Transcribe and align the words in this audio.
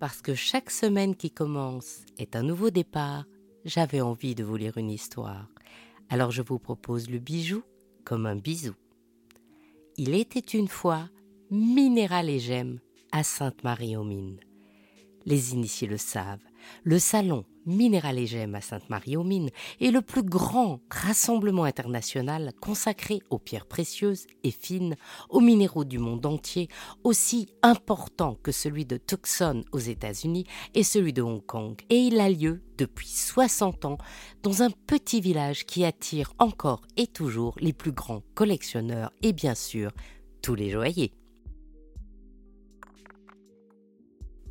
Parce 0.00 0.22
que 0.22 0.34
chaque 0.34 0.70
semaine 0.70 1.14
qui 1.14 1.30
commence 1.30 2.06
est 2.16 2.34
un 2.34 2.42
nouveau 2.42 2.70
départ, 2.70 3.26
j'avais 3.66 4.00
envie 4.00 4.34
de 4.34 4.42
vous 4.42 4.56
lire 4.56 4.78
une 4.78 4.90
histoire. 4.90 5.46
Alors 6.08 6.30
je 6.30 6.40
vous 6.40 6.58
propose 6.58 7.10
le 7.10 7.18
bijou 7.18 7.62
comme 8.02 8.24
un 8.24 8.34
bisou. 8.34 8.72
Il 9.98 10.14
était 10.14 10.40
une 10.40 10.68
fois 10.68 11.10
minéral 11.50 12.30
et 12.30 12.38
gemme 12.38 12.80
à 13.12 13.22
Sainte-Marie-aux-Mines. 13.22 14.40
Les 15.26 15.52
initiés 15.52 15.86
le 15.86 15.98
savent, 15.98 16.40
le 16.84 16.98
salon 16.98 17.44
Minéral 17.66 18.18
et 18.18 18.42
à 18.54 18.60
Sainte-Marie-aux-Mines 18.60 19.50
est 19.80 19.90
le 19.90 20.00
plus 20.00 20.22
grand 20.22 20.80
rassemblement 20.90 21.64
international 21.64 22.52
consacré 22.60 23.20
aux 23.28 23.38
pierres 23.38 23.66
précieuses 23.66 24.26
et 24.44 24.50
fines, 24.50 24.96
aux 25.28 25.40
minéraux 25.40 25.84
du 25.84 25.98
monde 25.98 26.24
entier, 26.24 26.68
aussi 27.04 27.48
important 27.62 28.38
que 28.42 28.50
celui 28.50 28.86
de 28.86 28.96
Tucson 28.96 29.62
aux 29.72 29.78
États-Unis 29.78 30.46
et 30.74 30.82
celui 30.82 31.12
de 31.12 31.22
Hong 31.22 31.44
Kong. 31.44 31.76
Et 31.90 31.98
il 31.98 32.18
a 32.18 32.30
lieu 32.30 32.62
depuis 32.78 33.08
60 33.08 33.84
ans 33.84 33.98
dans 34.42 34.62
un 34.62 34.70
petit 34.70 35.20
village 35.20 35.66
qui 35.66 35.84
attire 35.84 36.32
encore 36.38 36.82
et 36.96 37.06
toujours 37.06 37.54
les 37.60 37.74
plus 37.74 37.92
grands 37.92 38.22
collectionneurs 38.34 39.12
et 39.22 39.32
bien 39.32 39.54
sûr 39.54 39.92
tous 40.40 40.54
les 40.54 40.70
joailliers. 40.70 41.12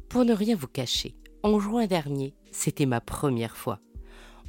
Pour 0.09 0.25
ne 0.25 0.33
rien 0.33 0.55
vous 0.55 0.67
cacher, 0.67 1.15
en 1.43 1.59
juin 1.59 1.87
dernier, 1.87 2.35
c'était 2.51 2.85
ma 2.85 3.01
première 3.01 3.55
fois. 3.55 3.79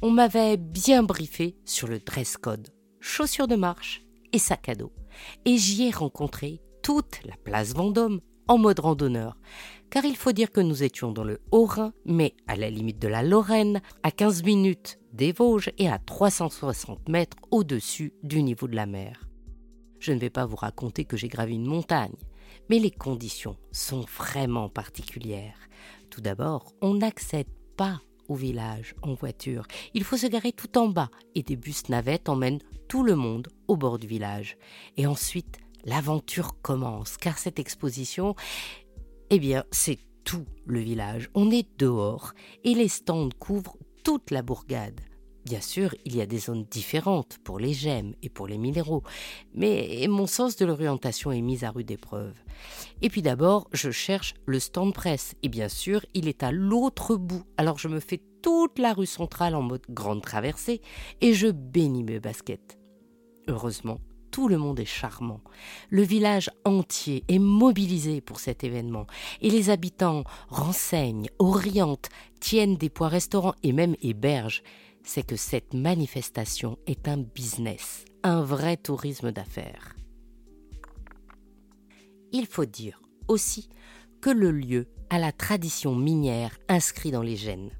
On 0.01 0.11
m'avait 0.11 0.57
bien 0.57 1.03
briefé 1.03 1.55
sur 1.65 1.87
le 1.87 1.99
dress 1.99 2.37
code, 2.37 2.69
chaussures 2.99 3.47
de 3.47 3.55
marche 3.55 4.03
et 4.33 4.39
sac 4.39 4.69
à 4.69 4.75
dos. 4.75 4.91
Et 5.45 5.57
j'y 5.57 5.87
ai 5.87 5.91
rencontré 5.91 6.61
toute 6.81 7.19
la 7.25 7.35
place 7.37 7.73
Vendôme 7.73 8.21
en 8.47 8.57
mode 8.57 8.79
randonneur. 8.79 9.37
Car 9.89 10.05
il 10.05 10.15
faut 10.15 10.31
dire 10.31 10.51
que 10.51 10.61
nous 10.61 10.83
étions 10.83 11.11
dans 11.11 11.23
le 11.23 11.41
Haut-Rhin, 11.51 11.93
mais 12.05 12.33
à 12.47 12.55
la 12.55 12.69
limite 12.69 12.99
de 12.99 13.07
la 13.07 13.23
Lorraine, 13.23 13.81
à 14.03 14.11
15 14.11 14.43
minutes 14.43 14.99
des 15.13 15.31
Vosges 15.31 15.71
et 15.77 15.89
à 15.89 15.99
360 15.99 17.09
mètres 17.09 17.37
au-dessus 17.51 18.13
du 18.23 18.41
niveau 18.41 18.67
de 18.67 18.75
la 18.75 18.85
mer. 18.85 19.27
Je 19.99 20.13
ne 20.13 20.19
vais 20.19 20.29
pas 20.29 20.45
vous 20.45 20.55
raconter 20.55 21.05
que 21.05 21.17
j'ai 21.17 21.27
gravi 21.27 21.55
une 21.55 21.67
montagne, 21.67 22.15
mais 22.69 22.79
les 22.79 22.91
conditions 22.91 23.57
sont 23.71 24.01
vraiment 24.17 24.69
particulières. 24.69 25.59
Tout 26.11 26.21
d'abord, 26.21 26.73
on 26.81 26.95
n'accède 26.95 27.47
pas 27.77 28.01
au 28.27 28.35
village 28.35 28.95
en 29.01 29.13
voiture. 29.13 29.65
Il 29.93 30.03
faut 30.03 30.17
se 30.17 30.27
garer 30.27 30.51
tout 30.51 30.77
en 30.77 30.89
bas 30.89 31.09
et 31.35 31.41
des 31.41 31.55
bus 31.55 31.87
navettes 31.87 32.27
emmènent 32.27 32.59
tout 32.89 33.03
le 33.03 33.15
monde 33.15 33.47
au 33.69 33.77
bord 33.77 33.97
du 33.97 34.07
village. 34.07 34.57
Et 34.97 35.07
ensuite, 35.07 35.59
l'aventure 35.85 36.61
commence 36.61 37.15
car 37.15 37.37
cette 37.37 37.59
exposition, 37.59 38.35
eh 39.29 39.39
bien, 39.39 39.63
c'est 39.71 39.99
tout 40.25 40.45
le 40.65 40.81
village. 40.81 41.29
On 41.33 41.49
est 41.49 41.67
dehors 41.79 42.33
et 42.65 42.75
les 42.75 42.89
stands 42.89 43.29
couvrent 43.39 43.77
toute 44.03 44.31
la 44.31 44.41
bourgade. 44.41 44.99
Bien 45.45 45.61
sûr, 45.61 45.95
il 46.05 46.15
y 46.15 46.21
a 46.21 46.27
des 46.27 46.37
zones 46.37 46.65
différentes 46.69 47.39
pour 47.43 47.57
les 47.57 47.73
gemmes 47.73 48.13
et 48.21 48.29
pour 48.29 48.47
les 48.47 48.59
minéraux, 48.59 49.03
mais 49.55 50.05
mon 50.07 50.27
sens 50.27 50.55
de 50.55 50.65
l'orientation 50.65 51.31
est 51.31 51.41
mis 51.41 51.65
à 51.65 51.71
rude 51.71 51.89
épreuve. 51.89 52.35
Et 53.01 53.09
puis 53.09 53.23
d'abord, 53.23 53.67
je 53.71 53.89
cherche 53.89 54.35
le 54.45 54.59
stand 54.59 54.93
presse, 54.93 55.33
et 55.41 55.49
bien 55.49 55.67
sûr, 55.67 56.05
il 56.13 56.27
est 56.27 56.43
à 56.43 56.51
l'autre 56.51 57.15
bout, 57.15 57.43
alors 57.57 57.79
je 57.79 57.87
me 57.87 57.99
fais 57.99 58.21
toute 58.43 58.77
la 58.77 58.93
rue 58.93 59.07
centrale 59.07 59.55
en 59.55 59.63
mode 59.63 59.85
grande 59.89 60.21
traversée, 60.21 60.81
et 61.21 61.33
je 61.33 61.47
bénis 61.47 62.03
mes 62.03 62.19
baskets. 62.19 62.77
Heureusement, 63.47 63.99
tout 64.29 64.47
le 64.47 64.59
monde 64.59 64.79
est 64.79 64.85
charmant. 64.85 65.41
Le 65.89 66.03
village 66.03 66.49
entier 66.63 67.23
est 67.27 67.39
mobilisé 67.39 68.21
pour 68.21 68.39
cet 68.39 68.63
événement 68.63 69.05
et 69.41 69.49
les 69.49 69.69
habitants 69.69 70.23
renseignent, 70.47 71.29
orientent, 71.37 72.09
tiennent 72.39 72.77
des 72.77 72.89
points 72.89 73.09
restaurants 73.09 73.55
et 73.61 73.73
même 73.73 73.95
hébergent 74.01 74.63
c'est 75.03 75.25
que 75.25 75.35
cette 75.35 75.73
manifestation 75.73 76.77
est 76.87 77.07
un 77.07 77.17
business, 77.17 78.05
un 78.23 78.41
vrai 78.41 78.77
tourisme 78.77 79.31
d'affaires. 79.31 79.95
Il 82.31 82.45
faut 82.45 82.65
dire 82.65 83.01
aussi 83.27 83.69
que 84.21 84.29
le 84.29 84.51
lieu 84.51 84.87
a 85.09 85.19
la 85.19 85.31
tradition 85.31 85.95
minière 85.95 86.57
inscrite 86.69 87.13
dans 87.13 87.21
les 87.21 87.35
gènes. 87.35 87.71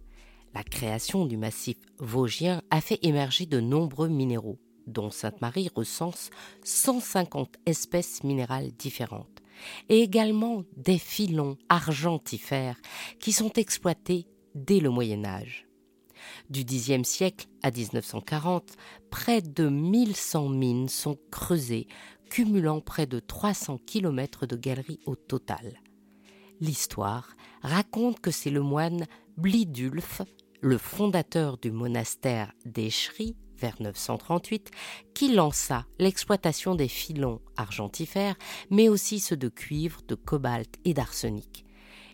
La 0.54 0.64
création 0.64 1.26
du 1.26 1.38
massif 1.38 1.78
vosgien 2.00 2.62
a 2.70 2.82
fait 2.82 3.00
émerger 3.04 3.46
de 3.46 3.62
nombreux 3.62 4.10
minéraux, 4.10 4.60
dont 4.88 5.10
Sainte-Marie 5.10 5.70
recense 5.74 6.30
150 6.66 7.56
espèces 7.66 8.24
minérales 8.24 8.72
différentes, 8.72 9.42
et 9.88 10.02
également 10.02 10.64
des 10.76 10.98
filons 10.98 11.58
argentifères 11.70 12.82
qui 13.20 13.32
sont 13.32 13.54
exploités 13.54 14.28
dès 14.56 14.82
le 14.82 14.90
Moyen 14.90 15.24
Âge. 15.24 15.71
Du 16.50 16.64
Xe 16.64 17.04
siècle 17.04 17.48
à 17.64 17.72
1940, 17.72 18.76
près 19.10 19.42
de 19.42 19.70
1100 19.70 20.50
mines 20.50 20.90
sont 20.90 21.18
creusées, 21.32 21.88
cumulant 22.30 22.82
près 22.82 23.06
de 23.06 23.20
300 23.20 23.80
km 23.86 24.46
de 24.46 24.56
galeries 24.56 25.00
au 25.06 25.16
total. 25.16 25.82
L'histoire 26.60 27.36
raconte 27.62 28.20
que 28.20 28.32
c'est 28.32 28.52
le 28.52 28.62
moine 28.62 29.06
Blidulf, 29.38 30.22
le 30.62 30.78
fondateur 30.78 31.58
du 31.58 31.72
monastère 31.72 32.54
d'Echery, 32.66 33.36
vers 33.58 33.82
938, 33.82 34.72
qui 35.14 35.34
lança 35.34 35.86
l'exploitation 36.00 36.76
des 36.76 36.88
filons 36.88 37.42
argentifères, 37.58 38.36
mais 38.70 38.90
aussi 38.90 39.20
ceux 39.20 39.38
de 39.38 39.50
cuivre, 39.50 40.02
de 40.08 40.16
cobalt 40.16 40.76
et 40.86 40.94
d'arsenic. 40.94 41.66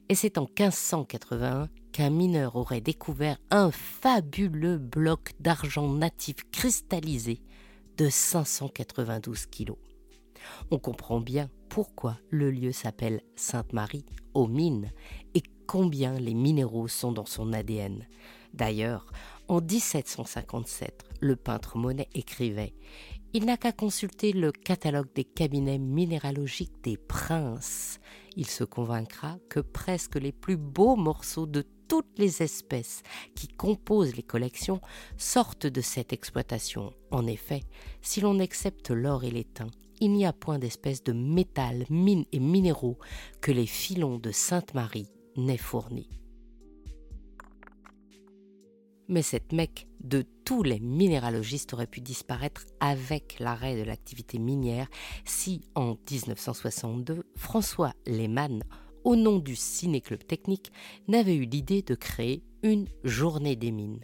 Et 0.09 0.15
c'est 0.15 0.37
en 0.37 0.43
1581 0.43 1.67
qu'un 1.91 2.09
mineur 2.09 2.55
aurait 2.55 2.81
découvert 2.81 3.37
un 3.51 3.71
fabuleux 3.71 4.77
bloc 4.77 5.33
d'argent 5.39 5.91
natif 5.91 6.35
cristallisé 6.51 7.41
de 7.97 8.09
592 8.09 9.47
kilos. 9.47 9.77
On 10.71 10.79
comprend 10.79 11.19
bien 11.19 11.49
pourquoi 11.69 12.17
le 12.29 12.51
lieu 12.51 12.71
s'appelle 12.71 13.21
Sainte-Marie 13.35 14.05
aux 14.33 14.47
mines 14.47 14.91
et 15.33 15.43
combien 15.65 16.13
les 16.13 16.33
minéraux 16.33 16.87
sont 16.87 17.11
dans 17.11 17.25
son 17.25 17.51
ADN. 17.51 18.07
D'ailleurs, 18.53 19.07
en 19.49 19.61
1757, 19.61 21.03
le 21.19 21.35
peintre 21.35 21.77
Monet 21.77 22.07
écrivait 22.13 22.73
Il 23.37 23.45
n'a 23.45 23.55
qu'à 23.55 23.71
consulter 23.71 24.31
le 24.31 24.51
catalogue 24.51 25.13
des 25.13 25.23
cabinets 25.23 25.77
minéralogiques 25.77 26.83
des 26.83 26.97
princes. 26.97 27.99
Il 28.35 28.47
se 28.47 28.63
convaincra 28.63 29.37
que 29.47 29.59
presque 29.59 30.15
les 30.15 30.31
plus 30.31 30.57
beaux 30.57 30.95
morceaux 30.95 31.45
de 31.45 31.63
toutes 31.87 32.17
les 32.17 32.41
espèces 32.41 33.03
qui 33.35 33.47
composent 33.47 34.15
les 34.15 34.23
collections 34.23 34.81
sortent 35.17 35.67
de 35.67 35.81
cette 35.81 36.13
exploitation. 36.13 36.91
En 37.11 37.27
effet, 37.27 37.61
si 38.01 38.21
l'on 38.21 38.39
accepte 38.39 38.89
l'or 38.89 39.23
et 39.23 39.29
l'étain, 39.29 39.67
il 40.01 40.13
n'y 40.13 40.25
a 40.25 40.33
point 40.33 40.57
d'espèces 40.57 41.03
de 41.03 41.13
métal, 41.13 41.85
mines 41.91 42.25
et 42.31 42.39
minéraux 42.39 42.97
que 43.39 43.51
les 43.51 43.67
filons 43.67 44.17
de 44.17 44.31
Sainte-Marie 44.31 45.11
n'aient 45.35 45.57
fournis. 45.57 46.09
Mais 49.09 49.21
cette 49.21 49.53
Mecque 49.53 49.87
de 50.03 50.25
tous 50.43 50.63
les 50.63 50.79
minéralogistes 50.79 51.73
aurait 51.73 51.87
pu 51.87 52.01
disparaître 52.01 52.65
avec 52.79 53.37
l'arrêt 53.39 53.77
de 53.77 53.83
l'activité 53.83 54.37
minière 54.37 54.87
si, 55.25 55.61
en 55.75 55.95
1962, 56.09 57.23
François 57.35 57.93
Lehmann 58.05 58.63
au 59.07 59.15
nom 59.15 59.39
du 59.39 59.55
Ciné-Club 59.55 60.27
Technique, 60.27 60.69
n'avait 61.07 61.35
eu 61.35 61.45
l'idée 61.45 61.81
de 61.81 61.95
créer 61.95 62.43
une 62.61 62.87
journée 63.05 63.55
des 63.55 63.71
mines. 63.71 64.03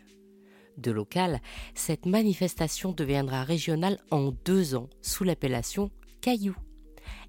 De 0.77 0.91
local, 0.91 1.41
cette 1.75 2.05
manifestation 2.05 2.93
deviendra 2.93 3.43
régionale 3.43 3.99
en 4.11 4.31
deux 4.45 4.75
ans 4.75 4.89
sous 5.01 5.25
l'appellation 5.25 5.91
Caillou. 6.21 6.55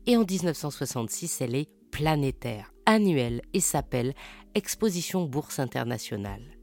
Et 0.07 0.17
en 0.17 0.25
1966, 0.25 1.41
elle 1.41 1.57
est 1.57 1.69
planétaire, 1.91 2.73
annuelle 2.87 3.43
et 3.53 3.61
s'appelle 3.61 4.15
Exposition 4.55 5.25
Bourse 5.25 5.59
Internationale. 5.59 6.54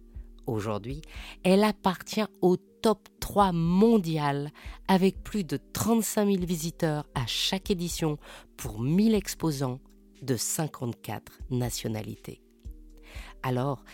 Aujourd'hui, 0.52 1.02
elle 1.46 1.64
appartient 1.64 2.26
au 2.42 2.58
top 2.58 3.08
3 3.22 3.54
mondial 3.54 4.52
avec 4.90 5.24
plus 5.24 5.46
de 5.46 5.58
35 5.72 6.26
000 6.26 6.46
visiteurs 6.46 7.08
à 7.16 7.26
chaque 7.26 7.72
édition 7.72 8.18
pour 8.58 8.82
1000 8.82 9.16
exposants 9.16 9.80
de 10.22 10.36
54 10.36 11.40
nationalités. 11.52 12.42
Alors, 13.44 13.86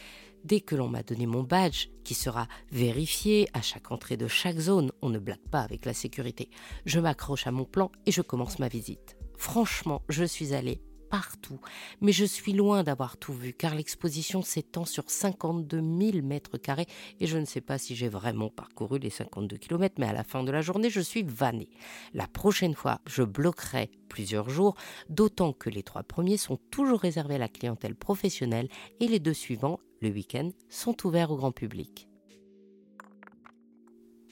dès 0.45 0.59
que 0.62 0.75
l'on 0.75 0.88
m'a 0.88 1.04
donné 1.04 1.27
mon 1.27 1.44
badge, 1.44 1.89
qui 2.04 2.15
sera 2.15 2.48
vérifié 2.71 3.48
à 3.54 3.62
chaque 3.62 3.92
entrée 3.92 4.18
de 4.18 4.27
chaque 4.27 4.57
zone, 4.57 4.92
on 5.04 5.09
ne 5.09 5.19
blague 5.19 5.48
pas 5.51 5.62
avec 5.62 5.86
la 5.86 5.94
sécurité, 5.94 6.50
je 6.88 7.00
m'accroche 7.00 7.45
à 7.45 7.51
mon 7.51 7.65
plan 7.65 7.92
et 8.07 8.12
je 8.12 8.24
commence 8.24 8.57
ma 8.57 8.68
visite. 8.68 9.15
Franchement, 9.38 10.01
je 10.09 10.24
suis 10.24 10.56
allée 10.56 10.81
partout, 11.09 11.59
mais 12.01 12.12
je 12.12 12.25
suis 12.25 12.54
loin 12.54 12.83
d'avoir 12.83 13.18
tout 13.18 13.33
vu 13.33 13.54
car 13.54 13.75
l'exposition 13.75 14.42
s'étend 14.42 14.86
sur 14.86 15.09
52 15.09 15.77
000 15.77 16.25
mètres 16.25 16.57
carrés 16.57 16.88
et 17.19 17.27
je 17.27 17.38
ne 17.38 17.45
sais 17.45 17.62
pas 17.62 17.77
si 17.77 17.95
j'ai 17.95 18.09
vraiment 18.09 18.50
parcouru 18.50 19.00
les 19.00 19.09
52 19.09 19.57
km, 19.57 19.95
mais 20.00 20.07
à 20.07 20.13
la 20.13 20.24
fin 20.24 20.44
de 20.44 20.51
la 20.51 20.62
journée, 20.62 20.89
je 20.89 21.01
suis 21.01 21.24
vannée. 21.24 21.69
La 22.13 22.27
prochaine 22.27 22.75
fois, 22.75 23.01
je 23.06 23.24
bloquerai 23.24 23.89
plusieurs 24.09 24.50
jours, 24.50 24.75
d'autant 25.09 25.54
que 25.54 25.69
les 25.69 25.83
trois 25.83 26.04
premiers 26.04 26.38
sont 26.38 26.57
toujours 26.71 27.00
réservés 27.00 27.36
à 27.36 27.39
la 27.39 27.50
clientèle 27.50 27.95
professionnelle 27.95 28.69
et 29.00 29.07
les 29.07 29.19
deux 29.19 29.33
suivants, 29.33 29.80
le 30.01 30.09
week-end, 30.09 30.50
sont 30.69 31.06
ouverts 31.06 31.31
au 31.31 31.38
grand 31.38 31.51
public. 31.51 32.07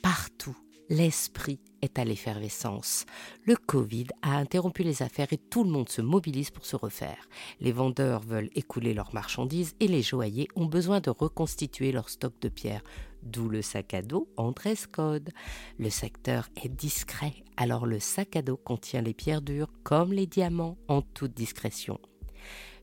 Partout, 0.01 0.56
l'esprit 0.90 1.60
est 1.82 2.00
à 2.00 2.06
l'effervescence. 2.06 3.06
Le 3.44 3.56
Covid 3.56 4.08
a 4.22 4.38
interrompu 4.38 4.84
les 4.84 5.02
affaires 5.02 5.32
et 5.32 5.38
tout 5.38 5.64
le 5.64 5.70
monde 5.70 5.90
se 5.90 6.02
mobilise 6.02 6.52
pour 6.52 6.66
se 6.66 6.76
refaire. 6.76 7.28
Les 7.60 7.72
vendeurs 7.72 8.22
veulent 8.22 8.50
écouler 8.56 8.94
leurs 8.94 9.14
marchandises 9.14 9.76
et 9.80 9.88
les 9.88 10.02
joailliers 10.02 10.48
ont 10.56 10.66
besoin 10.66 11.00
de 11.00 11.10
reconstituer 11.10 11.92
leur 11.92 12.10
stock 12.10 12.34
de 12.42 12.50
pierres, 12.50 12.84
d'où 13.24 13.50
le 13.50 13.62
sac 13.62 13.94
à 13.94 14.02
dos 14.02 14.28
en 14.38 14.52
dress 14.52 14.88
code. 14.88 15.32
Le 15.78 15.90
secteur 15.90 16.50
est 16.64 16.70
discret, 16.70 17.34
alors 17.58 17.86
le 17.86 18.00
sac 18.00 18.36
à 18.36 18.42
dos 18.42 18.58
contient 18.58 19.02
les 19.02 19.14
pierres 19.14 19.42
dures 19.42 19.72
comme 19.84 20.14
les 20.14 20.28
diamants 20.28 20.78
en 20.88 21.02
toute 21.02 21.34
discrétion. 21.34 22.00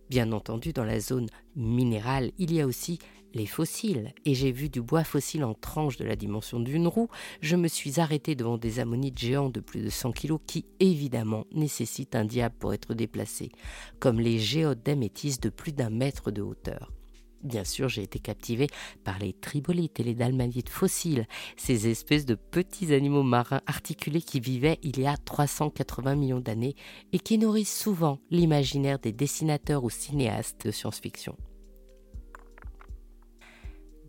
Bien 0.09 0.33
entendu, 0.33 0.73
dans 0.73 0.85
la 0.85 1.01
zone 1.01 1.29
minérale, 1.57 2.33
il 2.37 2.53
y 2.53 2.61
a 2.61 2.67
aussi 2.67 2.99
les 3.35 3.47
fossiles, 3.47 4.13
et 4.25 4.35
j'ai 4.35 4.53
vu 4.53 4.69
du 4.69 4.83
bois 4.83 5.05
fossile 5.05 5.45
en 5.45 5.55
tranches 5.55 5.97
de 5.97 6.05
la 6.05 6.17
dimension 6.17 6.61
d'une 6.61 6.87
roue, 6.87 7.09
je 7.41 7.57
me 7.57 7.69
suis 7.69 8.01
arrêté 8.01 8.35
devant 8.35 8.59
des 8.59 8.81
ammonites 8.81 9.19
géants 9.19 9.51
de 9.51 9.61
plus 9.61 9.83
de 9.83 9.91
100 9.91 10.13
kg 10.13 10.37
qui, 10.47 10.67
évidemment, 10.81 11.47
nécessitent 11.53 12.15
un 12.15 12.25
diable 12.25 12.55
pour 12.59 12.75
être 12.75 12.95
déplacés, 12.95 13.51
comme 13.99 14.21
les 14.21 14.39
géodes 14.39 14.83
d'améthyste 14.83 15.43
de 15.43 15.51
plus 15.51 15.73
d'un 15.73 15.91
mètre 15.91 16.31
de 16.31 16.43
hauteur. 16.43 16.93
Bien 17.43 17.65
sûr, 17.65 17.89
j'ai 17.89 18.03
été 18.03 18.21
captivé 18.21 18.69
par 19.03 19.19
les 19.19 19.33
tribolites 19.33 19.99
et 19.99 20.05
les 20.05 20.15
dalmanites 20.15 20.69
fossiles, 20.69 21.27
ces 21.57 21.89
espèces 21.89 22.25
de 22.25 22.37
petits 22.37 22.95
animaux 22.95 23.25
marins 23.25 23.63
articulés 23.67 24.23
qui 24.23 24.39
vivaient 24.39 24.79
il 24.83 25.01
y 25.01 25.07
a 25.07 25.17
380 25.17 26.15
millions 26.15 26.41
d'années 26.41 26.77
et 27.13 27.19
qui 27.19 27.39
nourrissent 27.39 27.77
souvent 27.77 28.21
l'imaginaire 28.31 29.01
des 29.01 29.13
dessinateurs 29.13 29.83
ou 29.83 29.91
cinéastes 29.91 30.67
de 30.67 30.71
science-fiction. 30.71 31.37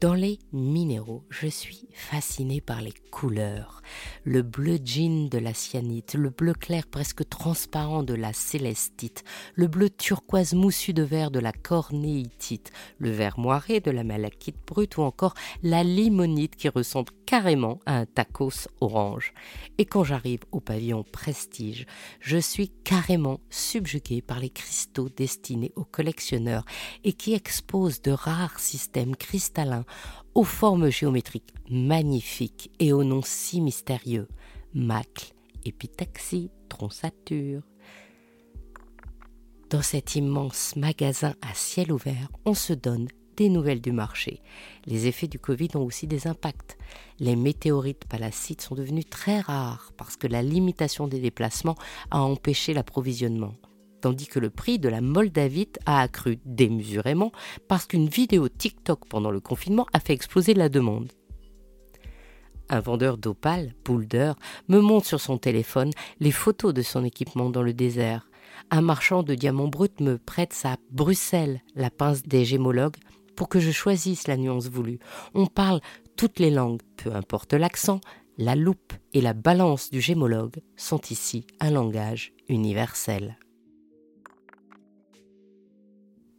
Dans 0.03 0.15
les 0.15 0.37
minéraux, 0.51 1.23
je 1.29 1.47
suis 1.47 1.87
fasciné 1.93 2.59
par 2.59 2.81
les 2.81 2.91
couleurs. 3.09 3.81
Le 4.25 4.41
bleu 4.41 4.77
jean 4.83 5.29
de 5.29 5.37
la 5.37 5.53
cyanite, 5.53 6.15
le 6.15 6.29
bleu 6.29 6.53
clair 6.53 6.87
presque 6.87 7.29
transparent 7.29 8.03
de 8.03 8.13
la 8.13 8.33
célestite, 8.33 9.23
le 9.55 9.67
bleu 9.67 9.89
turquoise 9.89 10.55
moussu 10.55 10.91
de 10.91 11.03
verre 11.03 11.31
de 11.31 11.39
la 11.39 11.53
cornéitite, 11.53 12.73
le 12.97 13.11
vert 13.11 13.39
moiré 13.39 13.79
de 13.79 13.91
la 13.91 14.03
malachite 14.03 14.57
brute 14.67 14.97
ou 14.97 15.03
encore 15.03 15.35
la 15.61 15.85
limonite 15.85 16.57
qui 16.57 16.67
ressemble 16.67 17.13
carrément 17.25 17.79
à 17.85 17.97
un 17.97 18.05
tacos 18.05 18.67
orange. 18.81 19.33
Et 19.77 19.85
quand 19.85 20.03
j'arrive 20.03 20.41
au 20.51 20.59
pavillon 20.59 21.03
Prestige, 21.03 21.85
je 22.19 22.37
suis 22.37 22.69
carrément 22.83 23.39
subjugué 23.49 24.21
par 24.21 24.39
les 24.39 24.49
cristaux 24.49 25.09
destinés 25.09 25.71
aux 25.75 25.85
collectionneurs 25.85 26.65
et 27.03 27.13
qui 27.13 27.33
exposent 27.33 28.01
de 28.01 28.11
rares 28.11 28.59
systèmes 28.59 29.15
cristallins 29.15 29.85
aux 30.35 30.43
formes 30.43 30.89
géométriques 30.89 31.53
magnifiques 31.69 32.71
et 32.79 32.93
aux 32.93 33.03
noms 33.03 33.21
si 33.23 33.61
mystérieux 33.61 34.27
macle, 34.73 35.33
épitaxie, 35.65 36.49
tronçature. 36.69 37.61
Dans 39.69 39.81
cet 39.81 40.15
immense 40.15 40.75
magasin 40.75 41.35
à 41.41 41.53
ciel 41.53 41.91
ouvert, 41.91 42.29
on 42.45 42.53
se 42.53 42.73
donne 42.73 43.07
des 43.35 43.49
nouvelles 43.49 43.81
du 43.81 43.91
marché. 43.91 44.41
Les 44.85 45.07
effets 45.07 45.27
du 45.27 45.39
Covid 45.39 45.69
ont 45.75 45.83
aussi 45.83 46.07
des 46.07 46.27
impacts. 46.27 46.77
Les 47.19 47.35
météorites 47.35 48.05
palacites 48.05 48.61
sont 48.61 48.75
devenus 48.75 49.09
très 49.09 49.39
rares 49.39 49.91
parce 49.97 50.17
que 50.17 50.27
la 50.27 50.41
limitation 50.41 51.07
des 51.07 51.19
déplacements 51.19 51.77
a 52.11 52.21
empêché 52.21 52.73
l'approvisionnement 52.73 53.55
tandis 54.03 54.27
que 54.27 54.39
le 54.39 54.49
prix 54.49 54.79
de 54.79 54.89
la 54.89 54.99
moldavite 54.99 55.79
a 55.85 56.01
accru 56.01 56.37
démesurément 56.43 57.31
parce 57.69 57.85
qu'une 57.85 58.09
vidéo 58.09 58.49
TikTok 58.49 59.07
pendant 59.07 59.31
le 59.31 59.39
confinement 59.39 59.87
a 59.93 60.01
fait 60.01 60.11
exploser 60.11 60.53
la 60.53 60.67
demande. 60.67 61.09
Un 62.69 62.81
vendeur 62.81 63.17
d'opale, 63.17 63.73
Boulder, 63.85 64.33
me 64.67 64.81
montre 64.81 65.07
sur 65.07 65.21
son 65.21 65.37
téléphone 65.37 65.91
les 66.19 66.31
photos 66.31 66.73
de 66.73 66.81
son 66.81 67.05
équipement 67.05 67.49
dans 67.49 67.63
le 67.63 67.73
désert. 67.73 68.29
Un 68.71 68.81
marchand 68.81 69.23
de 69.23 69.35
diamants 69.35 69.69
bruts 69.69 69.87
me 70.01 70.17
prête 70.17 70.51
sa 70.51 70.75
Bruxelles, 70.91 71.61
la 71.75 71.89
pince 71.89 72.23
des 72.23 72.43
gémologues, 72.43 72.97
pour 73.35 73.49
que 73.49 73.59
je 73.59 73.71
choisisse 73.71 74.27
la 74.27 74.37
nuance 74.37 74.67
voulue. 74.67 74.99
On 75.33 75.45
parle 75.45 75.81
toutes 76.15 76.39
les 76.39 76.51
langues, 76.51 76.81
peu 76.97 77.13
importe 77.13 77.53
l'accent, 77.53 77.99
la 78.37 78.55
loupe 78.55 78.93
et 79.13 79.21
la 79.21 79.33
balance 79.33 79.91
du 79.91 80.01
gémologue 80.01 80.61
sont 80.75 81.01
ici 81.09 81.45
un 81.59 81.71
langage 81.71 82.33
universel. 82.49 83.37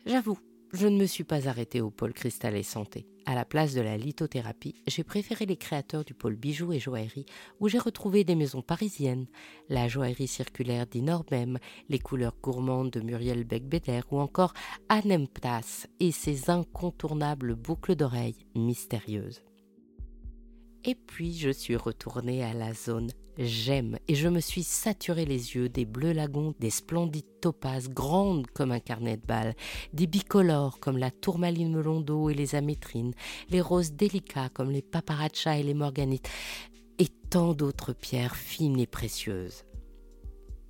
J'avoue, 0.06 0.38
je 0.74 0.88
ne 0.88 0.98
me 0.98 1.06
suis 1.06 1.24
pas 1.24 1.48
arrêté 1.48 1.80
au 1.80 1.90
pôle 1.90 2.12
cristal 2.12 2.56
et 2.56 2.62
santé. 2.62 3.06
À 3.26 3.34
la 3.34 3.44
place 3.44 3.74
de 3.74 3.80
la 3.80 3.96
lithothérapie, 3.96 4.74
j'ai 4.86 5.04
préféré 5.04 5.46
les 5.46 5.56
créateurs 5.56 6.04
du 6.04 6.14
pôle 6.14 6.36
bijoux 6.36 6.72
et 6.72 6.80
joaillerie, 6.80 7.26
où 7.60 7.68
j'ai 7.68 7.78
retrouvé 7.78 8.24
des 8.24 8.34
maisons 8.34 8.60
parisiennes, 8.60 9.26
la 9.68 9.88
joaillerie 9.88 10.28
circulaire 10.28 10.86
d'Inormem, 10.86 11.58
les 11.88 11.98
couleurs 11.98 12.36
gourmandes 12.42 12.90
de 12.90 13.00
Muriel 13.00 13.44
Becbeder 13.44 14.02
ou 14.10 14.18
encore 14.18 14.52
Anemtas 14.88 15.86
et 16.00 16.12
ses 16.12 16.50
incontournables 16.50 17.54
boucles 17.54 17.94
d'oreilles 17.94 18.46
mystérieuses. 18.54 19.42
Et 20.84 20.94
puis 20.94 21.34
je 21.34 21.50
suis 21.50 21.76
retournée 21.76 22.44
à 22.44 22.52
la 22.52 22.74
zone 22.74 23.10
j'aime 23.38 23.98
et 24.08 24.14
je 24.14 24.28
me 24.28 24.40
suis 24.40 24.62
saturé 24.62 25.24
les 25.24 25.54
yeux 25.54 25.68
des 25.68 25.84
bleus 25.84 26.12
lagons, 26.12 26.54
des 26.60 26.70
splendides 26.70 27.40
topazes 27.40 27.88
grandes 27.88 28.46
comme 28.48 28.72
un 28.72 28.80
carnet 28.80 29.16
de 29.16 29.26
balles, 29.26 29.54
des 29.92 30.06
bicolores 30.06 30.80
comme 30.80 30.98
la 30.98 31.10
tourmaline 31.10 31.72
melon 31.72 32.00
d'eau 32.00 32.30
et 32.30 32.34
les 32.34 32.54
amétrines, 32.54 33.14
les 33.50 33.60
roses 33.60 33.92
délicats 33.92 34.48
comme 34.48 34.70
les 34.70 34.82
paparachas 34.82 35.58
et 35.58 35.62
les 35.62 35.74
morganites, 35.74 36.28
et 36.98 37.08
tant 37.30 37.54
d'autres 37.54 37.92
pierres 37.92 38.36
fines 38.36 38.78
et 38.78 38.86
précieuses. 38.86 39.64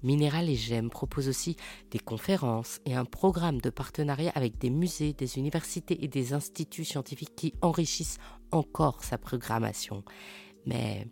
Minéral 0.02 0.50
et 0.50 0.56
Gem 0.56 0.90
propose 0.90 1.28
aussi 1.28 1.56
des 1.90 1.98
conférences 1.98 2.80
et 2.84 2.94
un 2.94 3.06
programme 3.06 3.60
de 3.60 3.70
partenariat 3.70 4.32
avec 4.34 4.58
des 4.58 4.68
musées, 4.68 5.14
des 5.14 5.38
universités 5.38 6.04
et 6.04 6.08
des 6.08 6.34
instituts 6.34 6.84
scientifiques 6.84 7.34
qui 7.34 7.54
enrichissent 7.62 8.18
encore 8.52 9.02
sa 9.02 9.16
programmation. 9.16 10.04
Mais 10.66 11.06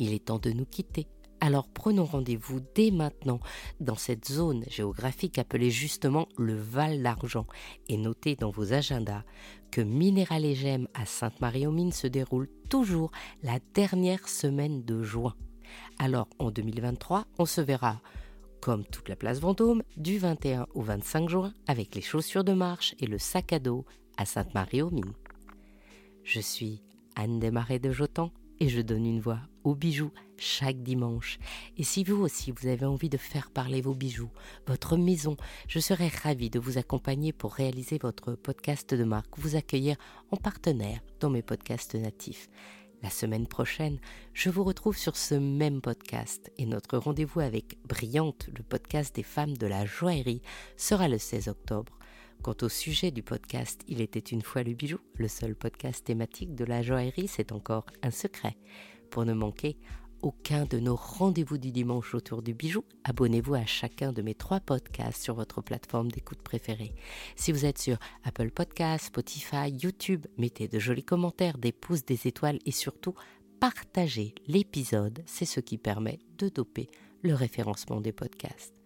il 0.00 0.12
est 0.12 0.24
temps 0.24 0.38
de 0.38 0.50
nous 0.50 0.64
quitter. 0.64 1.06
Alors 1.40 1.68
prenons 1.68 2.04
rendez-vous 2.04 2.60
dès 2.74 2.90
maintenant 2.90 3.40
dans 3.80 3.94
cette 3.94 4.28
zone 4.28 4.64
géographique 4.68 5.38
appelée 5.38 5.70
justement 5.70 6.28
le 6.36 6.54
Val 6.54 7.02
d'Argent 7.02 7.46
et 7.88 7.96
notez 7.96 8.36
dans 8.36 8.50
vos 8.50 8.72
agendas 8.72 9.22
que 9.70 9.80
Minéral 9.80 10.44
et 10.44 10.54
Gem 10.54 10.88
à 10.92 11.06
Sainte-Marie-aux-Mines 11.06 11.92
se 11.92 12.06
déroule 12.06 12.48
toujours 12.68 13.10
la 13.42 13.58
dernière 13.74 14.28
semaine 14.28 14.84
de 14.84 15.02
juin. 15.02 15.34
Alors 15.98 16.28
en 16.38 16.50
2023, 16.50 17.24
on 17.38 17.46
se 17.46 17.60
verra 17.62 18.00
comme 18.60 18.84
toute 18.84 19.08
la 19.08 19.16
place 19.16 19.40
Vendôme 19.40 19.82
du 19.96 20.18
21 20.18 20.66
au 20.74 20.82
25 20.82 21.28
juin 21.28 21.54
avec 21.66 21.94
les 21.94 22.02
chaussures 22.02 22.44
de 22.44 22.52
marche 22.52 22.94
et 22.98 23.06
le 23.06 23.18
sac 23.18 23.54
à 23.54 23.58
dos 23.58 23.86
à 24.18 24.26
Sainte-Marie-aux-Mines. 24.26 25.14
Je 26.24 26.40
suis 26.40 26.82
Anne 27.16 27.38
Desmarais 27.38 27.78
de 27.78 27.92
Jotan 27.92 28.30
et 28.60 28.68
je 28.68 28.80
donne 28.80 29.06
une 29.06 29.20
voix 29.20 29.40
aux 29.64 29.74
bijoux 29.74 30.12
chaque 30.36 30.82
dimanche. 30.82 31.38
Et 31.76 31.82
si 31.82 32.04
vous 32.04 32.22
aussi 32.22 32.52
vous 32.52 32.68
avez 32.68 32.86
envie 32.86 33.08
de 33.08 33.16
faire 33.16 33.50
parler 33.50 33.80
vos 33.80 33.94
bijoux, 33.94 34.30
votre 34.66 34.96
maison, 34.96 35.36
je 35.66 35.80
serai 35.80 36.08
ravie 36.08 36.50
de 36.50 36.58
vous 36.58 36.78
accompagner 36.78 37.32
pour 37.32 37.54
réaliser 37.54 37.98
votre 37.98 38.34
podcast 38.34 38.94
de 38.94 39.04
marque, 39.04 39.38
vous 39.38 39.56
accueillir 39.56 39.96
en 40.30 40.36
partenaire 40.36 41.00
dans 41.20 41.30
mes 41.30 41.42
podcasts 41.42 41.94
natifs. 41.94 42.48
La 43.02 43.10
semaine 43.10 43.46
prochaine, 43.46 43.98
je 44.34 44.50
vous 44.50 44.62
retrouve 44.62 44.96
sur 44.96 45.16
ce 45.16 45.34
même 45.34 45.80
podcast 45.80 46.52
et 46.58 46.66
notre 46.66 46.98
rendez-vous 46.98 47.40
avec 47.40 47.78
Brillante, 47.88 48.50
le 48.54 48.62
podcast 48.62 49.16
des 49.16 49.22
femmes 49.22 49.56
de 49.56 49.66
la 49.66 49.86
joaillerie, 49.86 50.42
sera 50.76 51.08
le 51.08 51.16
16 51.16 51.48
octobre. 51.48 51.98
Quant 52.42 52.56
au 52.62 52.70
sujet 52.70 53.10
du 53.10 53.22
podcast 53.22 53.82
Il 53.86 54.00
était 54.00 54.18
une 54.18 54.40
fois 54.40 54.62
le 54.62 54.72
bijou, 54.72 54.98
le 55.16 55.28
seul 55.28 55.54
podcast 55.54 56.04
thématique 56.04 56.54
de 56.54 56.64
la 56.64 56.80
joaillerie, 56.80 57.28
c'est 57.28 57.52
encore 57.52 57.84
un 58.02 58.10
secret. 58.10 58.56
Pour 59.10 59.26
ne 59.26 59.34
manquer 59.34 59.76
aucun 60.22 60.64
de 60.64 60.78
nos 60.78 60.96
rendez-vous 60.96 61.58
du 61.58 61.70
dimanche 61.70 62.14
autour 62.14 62.42
du 62.42 62.54
bijou, 62.54 62.82
abonnez-vous 63.04 63.54
à 63.54 63.66
chacun 63.66 64.12
de 64.14 64.22
mes 64.22 64.34
trois 64.34 64.60
podcasts 64.60 65.22
sur 65.22 65.34
votre 65.34 65.60
plateforme 65.60 66.10
d'écoute 66.10 66.40
préférée. 66.40 66.94
Si 67.36 67.52
vous 67.52 67.66
êtes 67.66 67.78
sur 67.78 67.98
Apple 68.24 68.50
Podcasts, 68.50 69.08
Spotify, 69.08 69.70
YouTube, 69.70 70.26
mettez 70.38 70.66
de 70.66 70.78
jolis 70.78 71.04
commentaires, 71.04 71.58
des 71.58 71.72
pouces, 71.72 72.06
des 72.06 72.26
étoiles 72.26 72.58
et 72.64 72.72
surtout 72.72 73.14
partagez 73.60 74.34
l'épisode. 74.46 75.22
C'est 75.26 75.44
ce 75.44 75.60
qui 75.60 75.76
permet 75.76 76.18
de 76.38 76.48
doper 76.48 76.88
le 77.22 77.34
référencement 77.34 78.00
des 78.00 78.12
podcasts. 78.12 78.79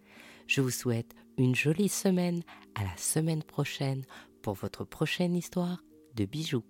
Je 0.47 0.61
vous 0.61 0.71
souhaite 0.71 1.13
une 1.37 1.55
jolie 1.55 1.89
semaine. 1.89 2.43
À 2.75 2.83
la 2.83 2.97
semaine 2.97 3.43
prochaine 3.43 4.03
pour 4.41 4.53
votre 4.53 4.83
prochaine 4.83 5.35
histoire 5.35 5.81
de 6.15 6.25
bijoux. 6.25 6.63